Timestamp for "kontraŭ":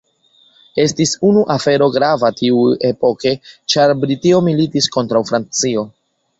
4.99-5.27